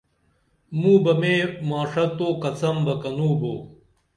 موں 0.79 0.99
بہ 1.03 1.13
میں 1.19 1.39
ماݜہ 1.69 2.05
تو 2.17 2.27
کڅم 2.43 2.75
بہ 2.85 2.93
کنوں 3.01 3.33
بو 3.39 3.53